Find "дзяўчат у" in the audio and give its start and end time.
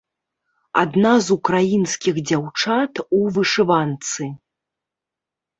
2.29-3.21